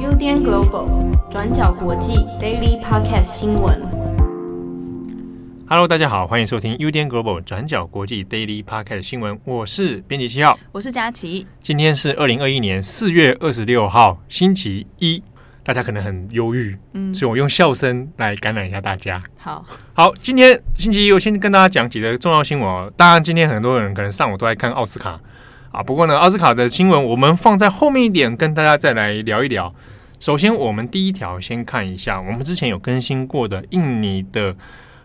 [0.00, 3.82] UDN Global 转角国际 Daily Podcast 新闻。
[5.68, 9.38] Hello，大家好，欢迎收听 UDN Global 转角国际 Daily Podcast 新闻。
[9.44, 11.46] 我是编辑七号，我是佳琪。
[11.60, 15.22] 今天是二零二一年四月二十六号，星期一。
[15.62, 19.20] 大家可能很忧郁，嗯，所以我用笑声来感染一下大家。
[19.36, 22.90] 好，好，今天星期一，我先跟大家讲几个重要新闻哦。
[22.96, 25.20] 当然，今天很多人可能上午都在看奥斯卡
[25.76, 29.70] 啊，不过呢，奥斯卡的新闻我们放在后面一点，跟大家再来聊一聊。
[30.18, 34.56] 首先，我们第一条先看一下，我们之前有更新过的印尼的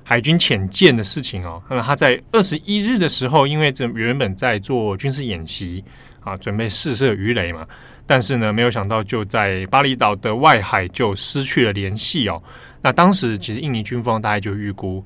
[0.01, 1.61] 海军潜舰的事情哦。
[1.69, 5.83] 那他在二十一日的时候，因为这原本在做军事演习
[6.21, 7.67] 啊，准备试射鱼雷嘛。
[8.07, 12.41] 但是呢，没有想到就在巴厘岛的外海就失去了联系哦。
[12.81, 15.03] 那当时其实印尼军方大概就预估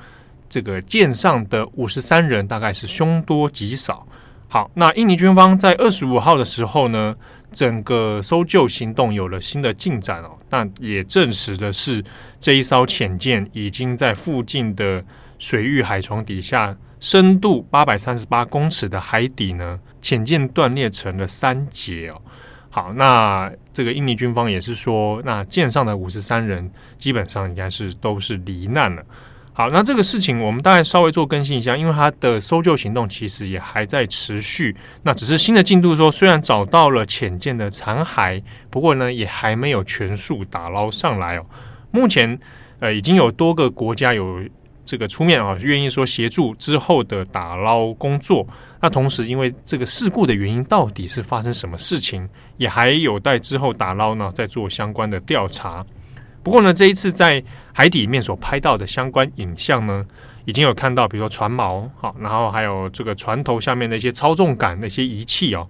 [0.47, 4.07] 这个舰上的五十三人大概是凶多吉少。
[4.47, 7.15] 好，那印尼军方在二十五号的时候呢，
[7.51, 10.37] 整个搜救行动有了新的进展哦。
[10.49, 12.03] 那也证实的是，
[12.39, 15.03] 这一艘潜舰已经在附近的
[15.37, 22.21] 水域海床底下深度八百三十八公尺的海底呢，潜舰断裂成了三截哦。
[22.69, 29.03] 好，那这个印尼军方也是说，那舰上的五十三人基本上应该是都是罹难了。
[29.57, 34.75] 好，那这个事情我们大概稍微做更新一下，因为它的搜救行动其实也还在持续。
[35.01, 41.41] 那只是新的进度说，虽然找到了潜舰的残骸，不过呢也还没有全数打捞上来哦。
[41.89, 42.37] 目前
[42.79, 44.41] 呃已经有多个国家有。
[44.87, 48.47] 这个出面啊，愿意说协助之后的打捞工作。
[48.79, 55.83] 那同时，因为这个事故的原因到底是发生什么事情，也还有待之后打捞呢，再做相关的调查。
[56.45, 57.43] 不过呢，这一次在
[57.73, 60.05] 海底面所拍到的相关影像呢，
[60.45, 65.67] 已经有看到，比如说船锚，好，然后还有这个船头下面的一些操纵杆的一些仪器哦，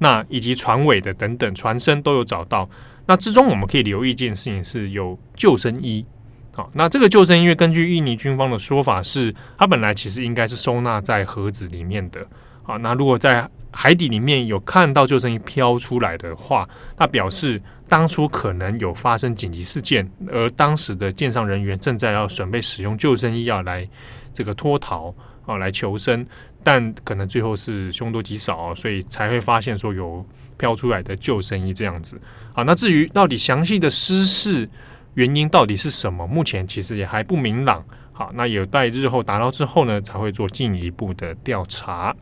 [0.00, 2.68] 那以及船尾的等等船身都有找到。
[3.06, 6.04] 那之中我们可以留意一件事情，是有救生衣。
[6.52, 12.20] 好，那这个救生衣，因为根据印尼军方的说法是，它本来其实应该是收纳在盒子里面的。
[12.68, 16.68] 啊，那如果在海底里面有看到救生衣飘出来的话，
[16.98, 23.88] 那表示当初可能有发生紧急事件，而当时的舰上人员正在要准备使用救生衣要来
[24.34, 25.14] 这个脱逃
[25.46, 26.26] 啊，来求生，
[26.62, 30.22] 但可能最后是凶多吉少，所以才会发现说有
[30.58, 32.20] 飘出来的救生衣这样子。
[32.52, 34.68] 好，那至于到底详细的失事
[35.14, 36.26] 原因到底是什么？
[36.26, 37.82] 目前其实也还不明朗。
[38.12, 42.14] 好，那有待日后打捞之后呢，才会做进一步的调查。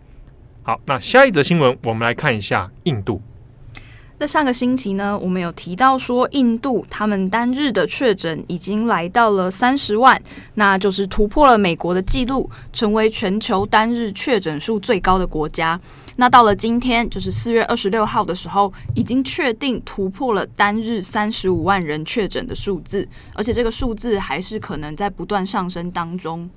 [0.66, 3.22] 好，那下一则新闻，我们来看一下印度。
[4.18, 10.20] 那上个星期呢，我们有提到说，印度他们单日的确诊已经来到了三十万，
[10.54, 15.80] 那就是突破了美国的记录，成为全球单日确诊数最高的国家。
[16.16, 26.50] 那到了今天，就是四月二十六号的时候，已经确定突破了单日三十五万人确诊的数字，而且这个数字还是可能在不断上升当中。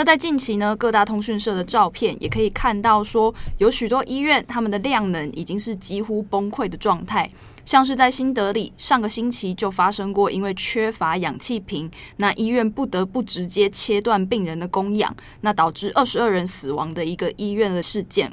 [0.00, 7.30] 那在近期呢，各大通讯社的照片也可以看到，说有许多医院他们的量能已经是几乎崩溃的状态。
[7.66, 18.32] 像是在新德里，上个星期就发生过因为缺乏氧气瓶，那医院不得不直接切断病人的供氧，那导致二十二人死亡的一个医院的事件。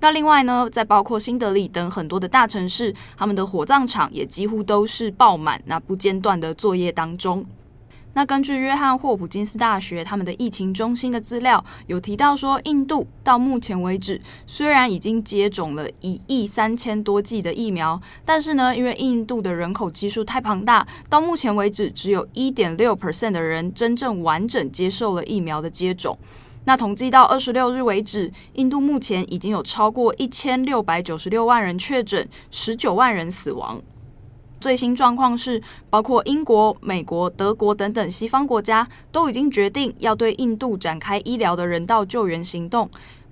[0.00, 7.46] 那另外呢，在包括新德里等很多的大城市，他们的火葬场也几乎都是爆满，那不间断的作业当中。
[8.18, 26.18] 那根据约翰霍普金斯大学他们的疫情中心的资料，有提到说，印度到目前为止虽然已经接种了一亿三千多剂的疫苗，但是呢，因为印度的人口基数太庞大，到目前为止只有一点六 percent 的人真正完整接受了疫苗的接种。
[26.64, 33.80] 那统计到二十六日为止，印度目前已经有超过一千六百九十六万人确诊，十九万人死亡。
[34.60, 42.90] 最新状况是，包括英国、美国、德国等等西方国家都已经决定要对印度展开医疗的人道救援行动。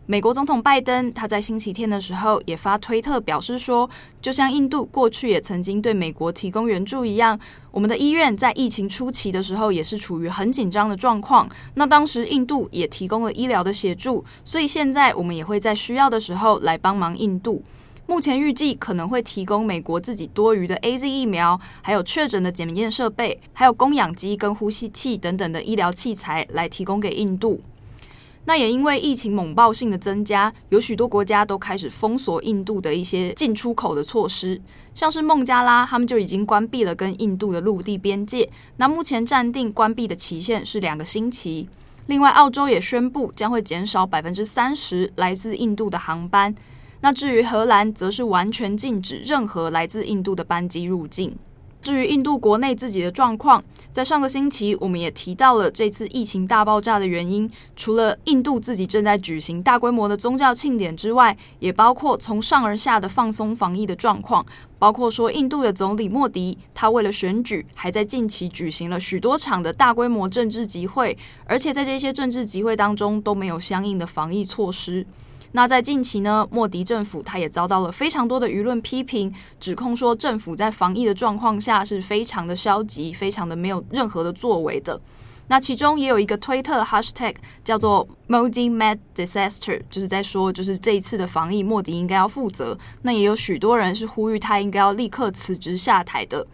[0.08, 3.90] 美国总统拜登他在星期天的时候也发推特表示说，
[4.22, 7.36] 就像印度过去也曾经对美国提供援助一样，
[7.72, 11.48] 我们的医院在疫情初期的时候也是处于很紧张的状况。
[11.74, 17.60] 那当时印度也提供了医疗的协助，所以现在我们也会在需要的时候来帮忙印度。
[18.06, 27.60] 目前预计可能会提供美国自己多余的 AZ 疫苗，还有确诊的检验设备，还有供氧机跟呼吸器等等的医疗器材来提供给印度。
[28.44, 34.60] 那也因为疫情猛爆性的增加，有许多国家都开始封锁印度的一些进出口的措施，
[34.94, 38.48] 像是孟加拉，他们就已经关闭了跟印度的陆地边界。
[38.76, 41.68] 那目前暂定关闭的期限是两个星期。
[42.06, 46.54] 另外，澳洲也宣布将会减少百分之三十来自印度的航班。
[47.06, 51.36] 那至于荷兰，则是完全禁止任何来自印度的班机入境。
[51.80, 53.62] 至于印度国内自己的状况，
[53.92, 64.44] 在上个星期我们也提到了这次疫情大爆炸的原因，除了印度自己正在举行大规模的宗教庆典之外，也包括从上而下的放松防疫的状况，
[64.76, 75.06] 包括说印度的总理莫迪，他为了选举，还在近期举行了许多场的大规模政治集会，而且在这些政治集会当中都没有相应的防疫措施。
[75.52, 85.00] 那在近期呢，莫迪政府他也遭到了非常多的舆论批评，指控说政府在防疫的状况下是非常的消极，非常的没有任何的作为的。
[85.48, 92.76] 那其中也有一个推特 hashtag 叫做 Modi Mad Disaster，就是在说，就是这一次的防疫，莫迪应该要负责。
[93.02, 96.44] 那也有许多人是呼吁他应该要立刻辞职下台的。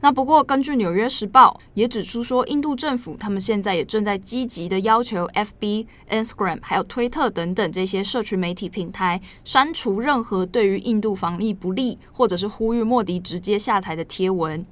[0.00, 14.64] 那不过，根据《纽约时报》也指出说，印度政府他们现在也正在积极的要求 FB、Instagram 还有推特等等这些社群媒体平台删除任何对于印度防疫不利，或者是呼吁莫迪直接下台的贴文。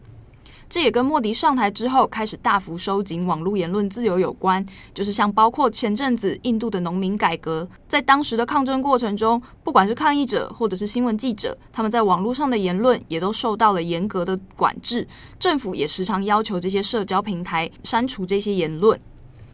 [0.69, 15.07] 这也跟莫迪上台之后开始大幅收紧网络言论自由有关，就是像包括前阵子印度的农民改革，在当时的抗争过程中，不管是抗议者或者是新闻记者，他们在网络上的言论也都受到了严格的管制，
[15.39, 18.99] 政府也时常要求这些社交平台删除这些言论，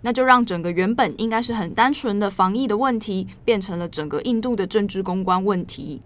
[0.02, 6.00] 那就让整个原本应该是很单纯的防疫的问题，变成了整个印度的政治公关问题。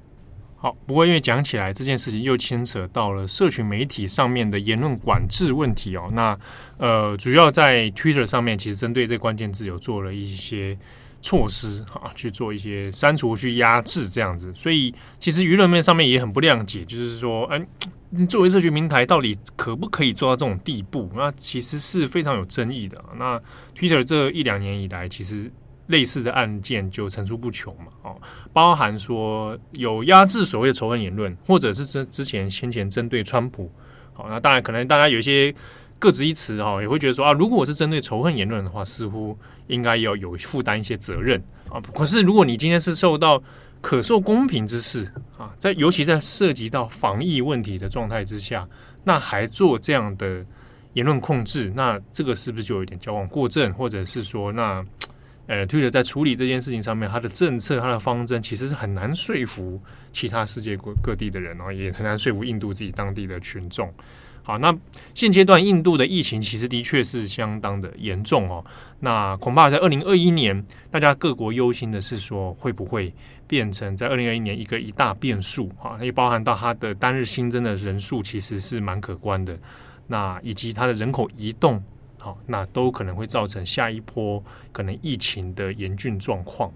[0.64, 6.08] 好，不过因为讲起来这件事情又牵扯到了社群媒体上面的言论管制问题哦。
[6.14, 6.34] 那
[6.78, 10.74] 呃，主要在 Twitter 上面，其实针对这关键字有做了一些
[11.20, 14.50] 措施啊，去做一些删除、去压制这样子。
[14.54, 17.66] 所以其实舆论面上面也很不谅解，就是说，嗯、
[18.16, 21.10] 呃，作为社群平台，到底可不可以做到这种地步？
[21.14, 23.04] 那其实是非常有争议的。
[23.18, 23.38] 那
[23.76, 25.52] Twitter 这一两年以来，其实。
[25.88, 28.16] 类似的案件就层出不穷嘛，哦，
[28.54, 33.70] 包含说有压制所谓的仇恨言论，或者是之之前先前针对川普，
[34.14, 35.54] 好，那当然可能大家有一些
[35.98, 39.36] 各执一词哈，也会觉得说啊，如果我是针对仇恨言论的话，似乎
[39.66, 41.38] 应该要有负担一些责任
[41.68, 41.78] 啊。
[41.94, 43.42] 可是如果你今天是受到
[43.82, 48.66] 可受公平之事啊，在尤其在涉及到防疫问题的状态之下，
[49.04, 50.42] 那还做这样的
[50.94, 54.82] 言论控制，那这个是不是就有点矫枉过正，或者是说那？
[55.46, 59.80] 呃，Twitter 在处理这件事情上面，它的政策、它的方针其实是很难说服
[60.12, 63.92] 其他世界各各地的人哦，也很难说服印度自己当地的群众。
[64.42, 64.74] 好，那
[65.14, 68.64] 现阶段印度的疫情其实的确是相当的严重哦。
[69.00, 73.12] 那恐怕在二零二一年，大家各国忧心的是说，会不会
[73.46, 75.98] 变成在二零二一年一个一大变数啊？
[76.02, 79.58] 也包含到它的单日新增的人数其实是蛮可观的，
[80.06, 81.82] 那以及它的人口移动。
[82.24, 84.42] 好，那都可能会造成下一波
[84.72, 86.72] 可能疫情的严峻状况。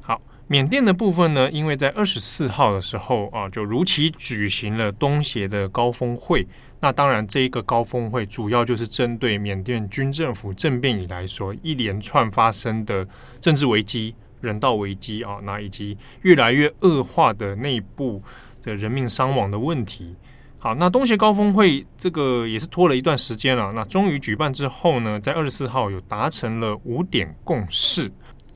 [0.00, 6.46] 好，缅甸的部分呢，因为在二十四号的时候啊，就如期举行了东协的高峰会。
[6.80, 13.06] 那当然，这一个高峰会主要就是针对缅甸军政府政变以来说一连串发生的
[13.38, 18.22] 政治危机、人道危机啊，那以及越来越恶化的内部
[18.62, 20.16] 的人命伤亡的问题。
[20.64, 23.70] 好，那东协高峰会这个也是拖了一段时间了。
[23.74, 28.10] 那终于举办之后呢，在二十四号有达成了五点共识。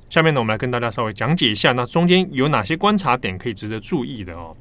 [0.09, 4.57] 下面呢，我们来跟大家稍微讲解一下，那中间有哪些观察点可以值得注意的哦。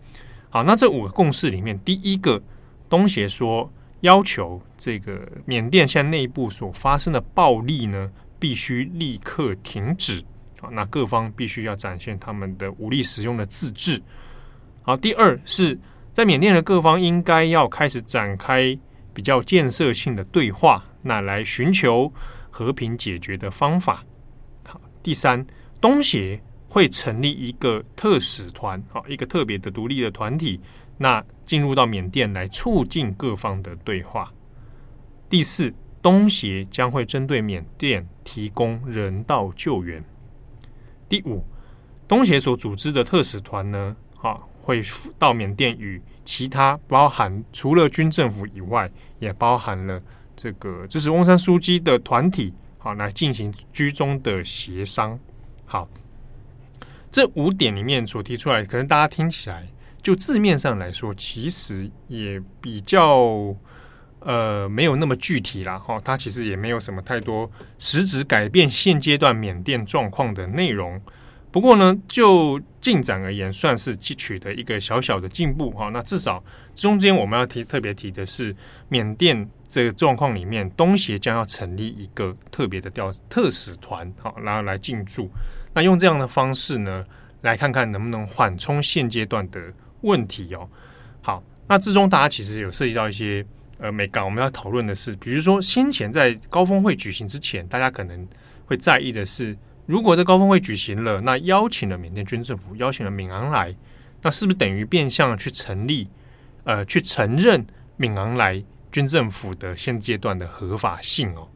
[0.50, 2.42] 好，那这五个共识里面，第一个，
[2.90, 10.22] 东协说要求这个缅甸现在内部所发生的暴力呢，必须立刻停止。
[10.60, 14.04] 好，那各方必须要展现他们的武力使用的自制。
[14.82, 15.80] 好，第二是。
[16.18, 18.76] 在缅甸的各方应该要开始展开
[19.14, 22.12] 比较建设性的对话，那来寻求
[22.50, 24.04] 和平解决的方法。
[24.66, 25.46] 好，第三，
[25.80, 30.60] 东协会成立一个特使团，好，一个特别的独立的团体，
[30.98, 34.34] 那进入到缅甸来促进各方的对话。
[35.30, 35.72] 第四，
[36.02, 40.04] 东协将会针对缅甸提供人道救援。
[41.08, 41.46] 第五，
[42.08, 44.50] 东协所组织的特使团呢，好。
[44.68, 44.82] 会
[45.18, 50.02] 到缅甸与其他包含除了军政府以外，也包含了
[50.36, 55.18] 这个支持翁山苏姬的团体，好来进行居中的协商。
[55.66, 55.88] 好，
[57.10, 59.66] 这五点里面所提出来，可能大家听起来
[60.04, 63.56] 就字面上来说，其实也比较
[64.20, 65.80] 呃没有那么具体啦。
[65.80, 71.02] 哈，它其实也没有什么太多实质改变现阶段缅甸状况的内容。
[71.52, 75.90] 不过呢，就进展而言，算是取得一个小小的进步哈。
[75.90, 76.42] 那至少
[76.74, 78.56] 中间我们要提特别提的是，
[78.88, 85.30] 缅甸这个状况里面，东协将要成立一个特别的调特使团，好，然后来进驻。
[85.74, 87.04] 那用这样的方式呢，
[87.42, 89.62] 来看看能不能缓冲现阶段的
[90.00, 90.66] 问题哦。
[91.22, 93.46] 好，那之中大家其实有涉及到一些
[93.80, 98.26] 呃美感，我们要讨论的是，比如说先前在高峰会举行之前，大家可能
[98.66, 99.54] 会在意的是，
[99.88, 103.74] 如果这高峰会举行了，那邀请了缅甸军政府，邀请了敏昂莱，
[104.22, 106.10] 那是不是等于变相去成立
[106.66, 107.66] 呃去承认
[107.96, 111.48] 敏昂莱军政府的现阶段的合法性哦？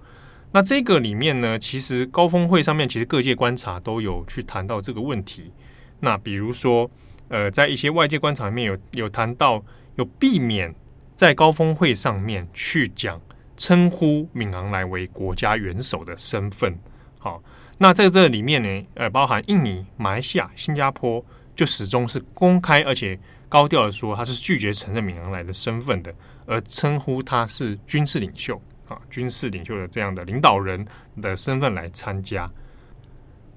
[0.53, 5.51] 那这个里面呢，其实高峰会上面其实各界观察都有去谈到这个问题。
[5.99, 6.89] 那比如说，
[7.27, 9.63] 呃，在一些外界观察里面有有谈到，
[9.95, 10.73] 有避免
[11.15, 13.21] 在高峰会上面去讲
[13.55, 16.77] 称呼敏昂莱为国家元首的身份。
[17.19, 17.41] 好，
[17.81, 23.17] 那在这里面呢，呃，包含印尼、马来西亚、新加坡，就始终是公开而且
[23.49, 26.13] 高调的说，他是拒绝承认敏昂莱的身份的，
[26.45, 28.61] 而称呼他是军事领袖。
[28.87, 30.85] 啊，军事领袖的这样的领导人
[31.23, 32.47] 的身份来参加。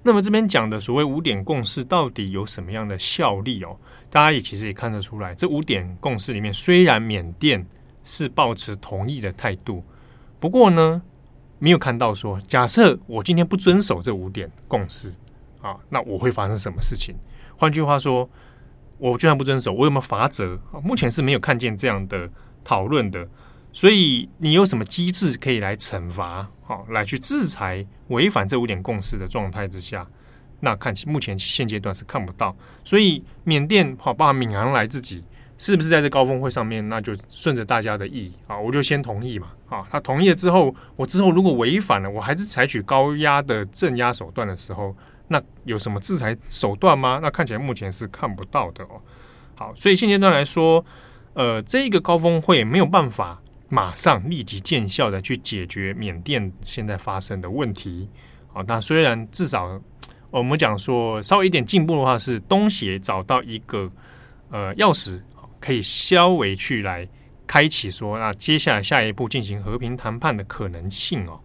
[0.03, 3.77] 那么这边讲的所谓五点共识到底有什么样的效力哦？
[4.09, 7.67] 大家也其实也看得出来，这五点共识里面，虽然缅甸
[8.03, 9.85] 是抱持同意的态度，
[10.41, 11.03] 不过呢，
[11.59, 15.15] 没有看到说，假设我今天不遵守这五点共识
[15.63, 17.15] 啊，那我会发生什么事情？
[17.57, 18.29] 换句话说，
[18.99, 20.81] 我就算不遵守，我有没有罚则啊？
[20.83, 22.31] 目前是没有看见这样的
[22.63, 23.27] 讨论的。
[23.73, 26.49] 所以你有什么机制可以来惩罚？
[26.63, 30.07] 好，来去制裁违反这五点共识的状态之下，
[30.61, 32.57] 那看起目前现阶段是看不到。
[32.85, 35.25] 所以缅甸好，包括敏昂来自己
[35.59, 36.87] 是不是在这高峰会上面？
[36.89, 39.49] 那就顺着大家的意啊，我就先同意嘛。
[39.69, 44.95] 啊，他同意了之后，我之后如果违反了，我还是采取高压的镇压手段的时候，
[45.29, 47.19] 那有什么制裁手段吗？
[47.23, 49.01] 那看起来目前是看不到的哦。
[49.55, 50.85] 好，所以现阶段来说，
[51.35, 53.41] 呃，这个高峰会没有办法。
[53.71, 58.09] 马上立即见效的去解决缅甸现在发生的问题。
[58.53, 59.81] 好，那虽然至少
[60.31, 63.91] 我们讲说稍微一点进步的话，是东协找到一个
[64.51, 65.21] 呃钥匙，
[65.65, 67.09] 可以稍微去来
[67.47, 71.41] 开启说，那接下来下一步进行和平谈判的可能性哦。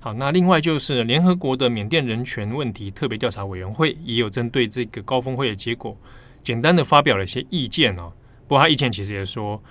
[0.00, 5.94] 好，那另外就是联合国的缅甸人权问题特别调查委员会也有针对这个高峰会的结果，
[6.42, 8.12] 简单的发表了一些意见哦。
[8.46, 9.62] 不过他意见其实也说。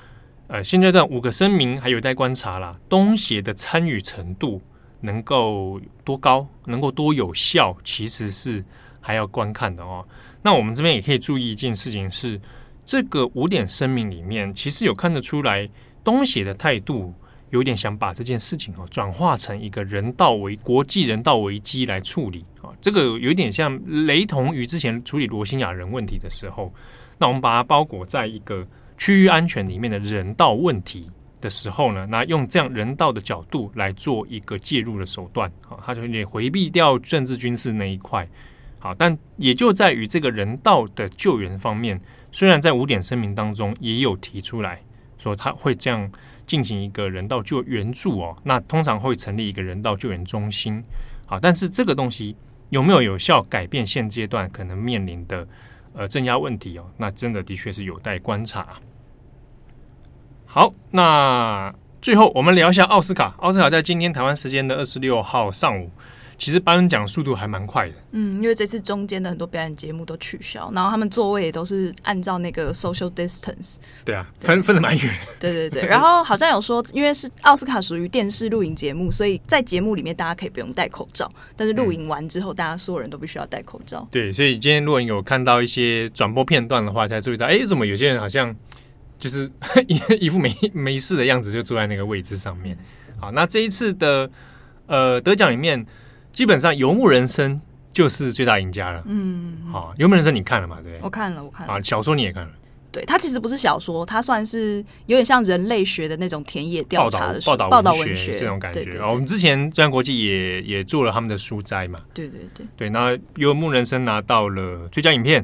[0.49, 2.79] 呃，现阶段五个声明还有待观察啦。
[2.87, 4.61] 东协的参与程度
[5.01, 8.63] 能够多高，能够多有效，其实是
[9.01, 10.07] 还要观看的哦。
[10.41, 12.39] 那我们这边也可以注意一件事情是，
[12.87, 15.69] 这个五点声明里面，其实有看得出来，
[16.03, 17.13] 东协的态度
[17.49, 22.71] 有点想把这件事情哦转化成一个人道危国际人道危机来处理啊。
[22.81, 26.73] 这个有点像雷同于之前处理罗兴亚人问题的时候，
[27.19, 28.65] 那我们把它包裹在一个。
[28.99, 31.07] 区域安全里面的人道问题
[31.39, 38.27] 的时候呢，那用这样人道的角度来做一个介入的手段，啊，他就也回避掉政治军事那一块，
[38.87, 41.99] 好，但也就在于这个人道的救援方面，
[42.31, 44.81] 虽然在五点声明当中也有提出来
[45.17, 46.09] 说他会这样
[46.45, 50.81] 进行一个人道救援助哦，那通常会成立一个人道救援中心，
[51.25, 52.33] 好，但是这个东西
[52.69, 55.45] 有没有有效改变现阶段可能面临的？
[55.93, 58.79] 呃，镇压问题哦，那真的的确是有待观察。
[60.45, 63.35] 好，那最后我们聊一下奥斯卡。
[63.39, 65.91] 奥斯卡在今天台湾时间的二十六号上午。
[66.37, 75.85] 其实颁奖速度还蛮快的，嗯，因为这次中间的很多表演节目都取消，然后他们座位也都是按照那个 social distance，对啊，分 分的蛮远，对对对。
[75.87, 84.07] 然后好像有说，因为是奥斯卡属于电视录影节目，所以在节目里面大家可以不用戴口罩，但是录影完之后，大家所有人都必须要戴口罩。
[84.11, 88.55] 对，所以今天如果你有看到一些转播片段的话，才注意到，哎，怎么有些人好像
[89.17, 89.49] 就是
[89.87, 92.77] 一 一副没没事的样子，就坐在那个位置上面。
[93.19, 94.29] 好，那这一次的
[94.85, 95.83] 呃得奖里面。
[96.37, 97.55] 基本上，《游牧人生》
[97.91, 99.01] 就是最大赢家了。
[99.07, 100.77] 嗯，好，《游牧人生》你看了吗？
[100.83, 101.73] 对，我看了，我看了。
[101.73, 102.51] 啊，小说你也看了？
[102.91, 104.77] 对，它其实不是小说，它算是
[105.07, 108.83] 有点像人类学的那种田野调查的报道报道文学这种感觉。
[108.83, 111.99] 对对对，我们之前中央国际也也做了他们的书斋嘛。
[112.13, 112.63] 对对对。
[112.77, 115.43] 对，那《游牧人生》拿到了最佳影片、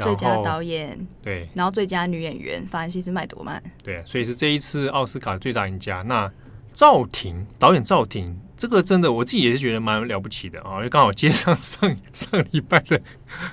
[0.00, 3.62] 最佳导演，对，然后最佳女演员法兰西斯麦朵曼。
[3.82, 6.02] 对，所以是这一次奥斯卡的最大赢家。
[6.02, 6.30] 那
[6.72, 8.38] 赵婷导演赵婷。
[8.56, 10.76] 这个真的，我自己也是觉得蛮了不起的啊！
[10.76, 13.00] 因为刚好接上上 上礼拜的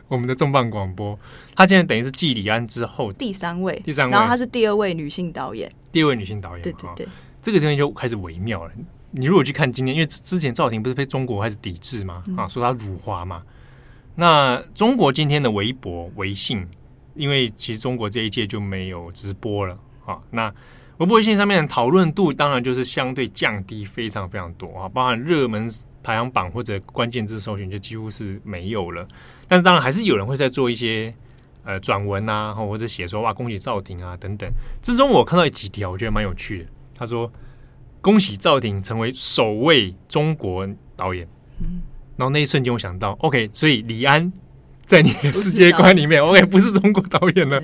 [0.09, 1.17] 我们的重磅广播，
[1.55, 7.07] 她现在等于是继李安之后第三位，第三位，然后她是第二位女性导演，第二位女性导演，对对对，
[7.41, 8.71] 这个东西就开始微妙了。
[9.11, 12.21] 你如果去看今天，因为之前赵婷不是被中国开始抵制吗？
[12.35, 13.41] 啊，说她辱华嘛。
[14.15, 16.67] 那中国今天的微博、微信，
[17.15, 20.53] 因为其实中国这一届就没有直播了啊，那。
[20.97, 25.69] 微博、微信上面的讨论度当然就是相对降低非常非常多啊，包含热门
[26.01, 29.07] 排行榜或者关键字搜寻就几乎是没有了。
[29.47, 31.13] 但是当然还是有人会在做一些
[31.63, 34.49] 呃转文啊，或者写说哇恭喜赵婷啊等等。
[34.81, 37.31] 之中我看到几条我觉得蛮有趣的，他说
[38.01, 41.27] 恭喜赵婷成为首位中国导演。
[41.59, 41.81] 嗯，
[42.15, 44.31] 然后那一瞬间我想到，OK，所以李安
[44.85, 47.61] 在你的世界观里面，OK 不是中国导演了。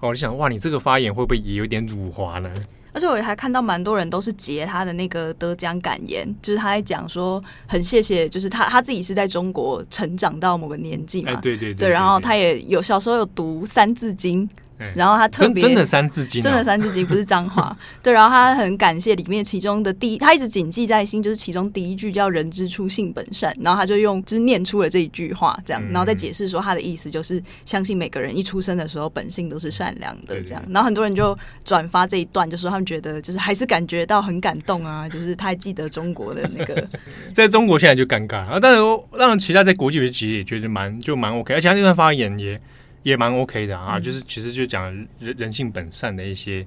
[0.00, 2.52] 我就想哇，你这个发言会不会也有点辱华呢？
[2.96, 14.48] 而且我还看到蛮多人都是截他的那个得奖感言，就是他在讲说很谢谢，就是他他自己是在中国成长到某个年纪嘛，哎、对，对，对，对对对，然后他也有小时候有读《三字经》。
[14.94, 17.76] 然后他特别真的三字经，真的三字经不是脏话。
[18.02, 23.56] 对，然后他很感谢里面其中的第一，他一直谨记在心，就是其中第一句叫“人之初，性本善”。
[23.62, 30.62] 然后他就用就是念出了这一句话，这样，然后再解释说他的意思就是相信每个人一出生的时候本性都是善良的，这样。
[30.68, 36.86] 然后很多人就转发这一段，就说他们觉得就是还是感觉到很感动啊，就是他还记得中国的那个，
[37.32, 38.58] 在中国现在就尴尬啊。
[38.60, 38.80] 但是，
[39.18, 42.60] 当然其他在国际其实也觉得蛮就蛮 OK，而且他这段发言也。
[43.06, 46.66] 也蛮 OK 的啊，就是其实就讲人人性本善的一些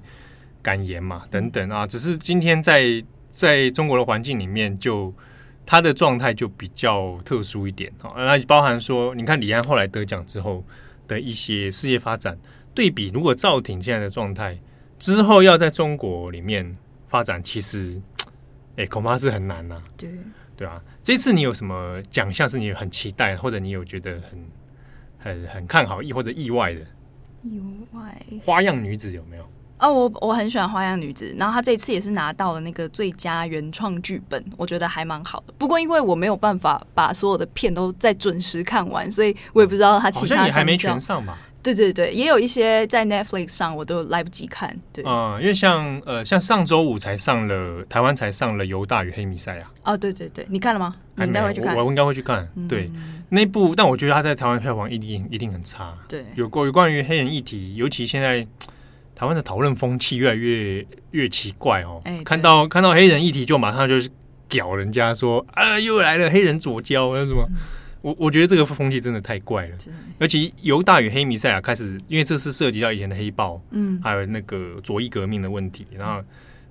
[0.62, 2.82] 感言嘛，等等啊，只是今天在
[3.28, 5.14] 在中国的环境里面就，就
[5.66, 10.64] 他的状态就比较特殊一点啊，那包含说，你看李安后来得奖之后
[11.06, 12.38] 的一些事业发展，
[12.72, 14.58] 对比如果赵挺现在的状态
[14.98, 16.74] 之后要在中国里面
[17.08, 18.00] 发展，其实
[18.76, 20.08] 哎、欸、恐怕是很难呐、啊，对
[20.56, 24.42] 对啊，这次你有什么奖项是你很期待，或者你有觉得很？
[25.20, 26.80] 很很看好意或者意外的
[27.42, 27.60] 意
[27.92, 29.44] 外花样女子有没有？
[29.78, 35.54] 哦，我我很喜欢花样女子，然后她这次也是拿到了那个最佳原创剧本，我觉得还蛮好的。
[35.56, 41.38] 不过因为我没有办法把所有的片都在准时看完，所以我也不知道她其他、哦、好像也还没全上吧。
[41.62, 44.74] 对对对，也有一些在 Netflix 上我都来不及看。
[44.92, 49.60] 对，嗯，因为像呃，像上周五才上了，台湾才上了《犹大与黑弥赛亚》。
[49.84, 50.96] 哦，对对对，你看了吗？
[51.16, 51.76] 你应该会去看。
[51.76, 52.48] 我，我应该会去看。
[52.56, 52.90] 嗯、对，
[53.28, 55.94] 那部，但我觉得他在台湾票房一定一定很差。
[56.08, 58.46] 对，有关有关于黑人议题，尤其现在
[59.14, 62.00] 台湾的讨论风气越来越越奇怪哦。
[62.04, 64.08] 欸、看到看到黑人议题就马上就是
[64.48, 67.46] 屌人家说啊，又来了黑人左交那什么。
[67.50, 67.56] 嗯
[68.02, 69.76] 我我觉得这个风气真的太怪了，
[70.18, 76.24] 而且犹大与黑弥赛亚开始，因为这是涉及到以前的黑豹，嗯，还有那个左翼革命的问题，然后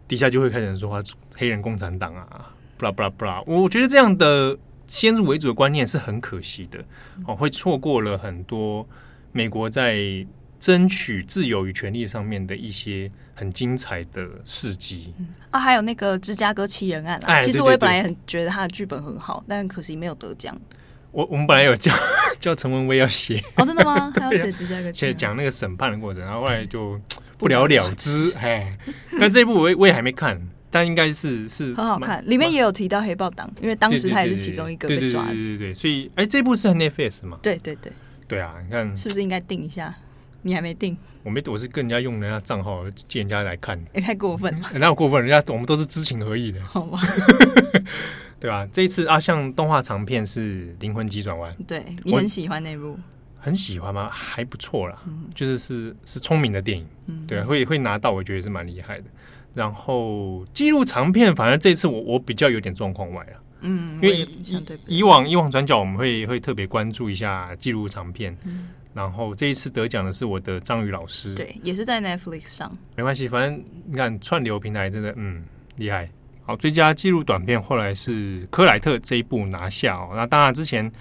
[0.08, 3.42] 底下就会开始说他黑人共产党啊，布拉布拉布拉。
[3.46, 6.84] 我觉得这样的先入为主的观念是很可惜的，
[7.28, 8.88] 哦，会错过了很多
[9.32, 10.26] 美国在
[10.60, 15.14] 争取自由与权利上面的一些很精彩的事迹。
[15.52, 20.60] 啊，还有那个芝加哥七人案啊，其实我也本来也很觉得他的剧本很好，但可惜没有得奖。
[21.12, 21.92] 我我们本来有叫
[22.40, 24.12] 叫陈文威要写哦，真的吗？
[24.16, 27.00] 他要写芝加哥，写讲那个审判的过程，然后后来就
[27.38, 28.32] 不了了之。
[28.40, 28.78] 哎，
[29.20, 35.34] 但这一部我我也还没看，但应该是是很好看，里面也有提到黑豹党，因为当时他也是其中一个被抓的。
[35.34, 37.40] 对对对对，所以哎，这部是 Netflix 吗？
[37.42, 37.92] 对对对
[38.28, 38.54] 对啊！
[38.64, 39.94] 你看是不是应该定一下？
[40.44, 40.96] 你还没定？
[41.24, 44.70] 我没，我是跟人家用人家账号借人家来看，也，太过分了！
[44.80, 45.22] 哪有过分？
[45.26, 47.02] 人家我们都是知情合意的，好吧？
[48.40, 48.68] 对吧？
[48.72, 52.98] 这一次啊，像动画长片是《灵魂急转弯》，对，你很喜欢那部？
[53.42, 54.10] 很喜欢吗？
[54.12, 59.06] 还不错啦，嗯、就是是是聪明的电影，嗯、对，会会拿到，我觉得是蛮厉害的。
[59.54, 64.28] 然后纪录长片，反正这次我我比较有点状况外了，嗯，因为
[64.86, 75.44] 以往以往转角我们会会特别关注一下纪录长片，嗯、然后这一次得奖的是我的张宇老师，对，也是在 Netflix 上，没关系，反正你看串流平台真的嗯
[75.78, 76.10] 厉害。
[76.50, 80.14] 好，最佳纪录短片后来是科莱特这一部拿下哦。
[80.16, 80.92] 那当然之前，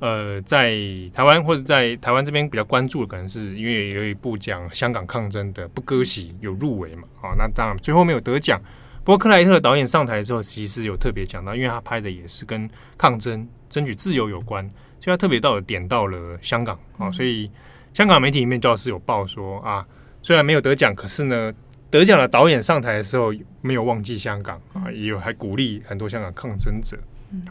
[0.00, 0.76] 呃，在
[1.14, 7.04] 台湾或者在台湾这边比较关注的，可能是因为有一部讲香港抗争的《不割席》有入围嘛。
[7.22, 8.60] 好，那当然最后没有得奖。
[9.02, 12.68] 不过克莱特导演上台的时候，其实有特别讲到，因为他拍的也是跟
[12.98, 14.68] 抗争、争取自由有关，
[15.00, 17.10] 所以他特别到了点到了香港啊。
[17.10, 17.50] 所以
[17.94, 19.86] 香港媒体里面倒是有报说啊，
[20.20, 21.50] 虽然没有得奖，可是呢。
[21.90, 26.98] 得奖的导演上台的时候，没有忘记香港啊，也有还鼓励很多香港抗争者。
[27.30, 27.42] 嗯、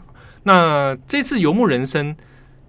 [0.42, 2.14] 那这次《游牧人生》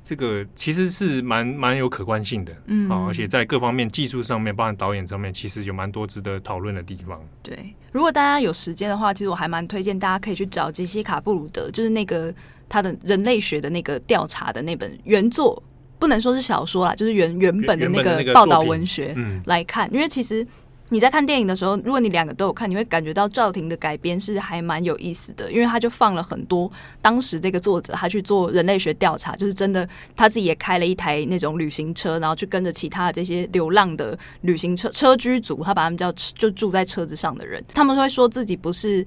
[0.04, 7.22] 这个其实是蛮蛮有可观性的，嗯啊，而且在各方面技术上面，包含导演上面，其实有蛮多值得讨论的地方。
[7.44, 12.34] 对，如果大家有时间的话，其实我还蛮推荐大家可以去找杰西卡·布鲁德，就是那个
[12.68, 15.62] 他的人类学的那个调查的那本原作，
[16.00, 20.46] 不能说是小说啦，就是原原本的那个报道文学来看，嗯、因为其实。
[20.92, 26.70] 你在看电影的时候，如果你两个都有看，你会感觉到赵婷的改编是还蛮有意思的，因为他就放了很多
[27.02, 39.06] 当时这个作者他去做人类学调查，就是真的他自己也开了一台那种旅行车，然后去跟着其他的这些流浪的旅行车车居族，他把他们叫就住在车子上的人，他们会说自己不是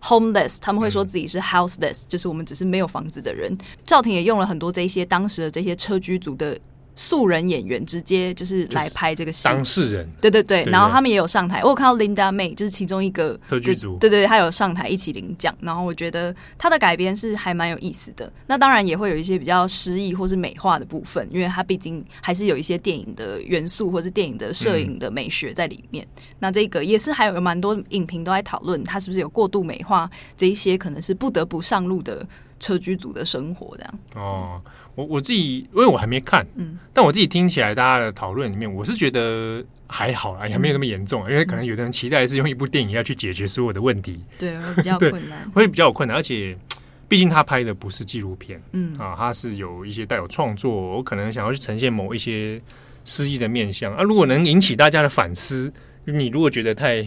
[0.00, 3.52] homeless，他们会说自己是 houseless，就是我们只是没有房子的人。
[3.84, 6.56] 赵婷也用了很多这些当时的这些车居族的。
[6.96, 18.32] 素人演员直接就是来拍这个戏，当事人，对对对，对对，然后他们也有上台，我有看到 Linda May 就是其中一个特剧组，对对，他有上台一起领奖，然后我觉得他的改编是还蛮有意思的。
[18.46, 26.06] 那当然也会有一些比较诗意或是美化的部分，因为他毕竟还是有一些电影的元素或是电影的摄影的美学在里面。
[26.16, 32.24] 嗯、那这个也是还有蛮多影评都在讨论，他是不是有过度美化这一些可能是不得不上路的
[32.64, 33.94] 车居组的生活这样。
[34.14, 34.62] 哦。
[34.96, 46.56] 我我自己，因为我还没看，嗯，但我自己听起来，大家的讨论里面，我是觉得还好啦，也还没有那么严重，嗯，因为可能有的人期待是用一部电影要去解决所有的问题，对，会比较困难，会比较有困难，而且
[47.08, 52.62] 毕竟他拍的不是纪录片，嗯啊，他是有一些带有创作，我可能想要去呈现某一些
[53.04, 55.72] 诗意的面相啊，如果能引起大家的反思，
[56.04, 57.04] 你如果觉得太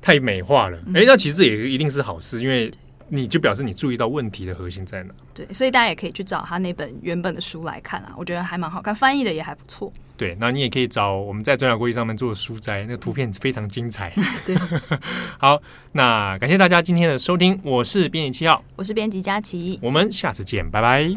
[0.00, 2.70] 太美化了，哎，嗯，那其实也一定是好事，因为。
[3.08, 5.14] 你就表示你注意到问题的核心在哪？
[5.34, 9.92] 对，所以大家也可以去找他那本原本的书来看啊，我觉得还蛮好看，翻译的也还不错。
[10.16, 14.12] 对，那你也可以找我们在转角国际上面做的书斋，那个图片非常精彩。
[14.44, 14.56] 对，
[15.38, 15.60] 好，
[15.92, 21.08] 那感谢大家今天的收听，我是编辑七号，我是编辑佳琪，我们下次见，拜拜。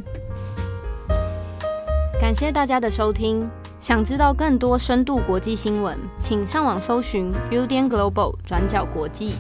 [2.20, 3.50] 感谢大家的收听，
[3.80, 9.34] 想知道更多深度国际新闻，请上网搜寻 Udan Global 转角国际。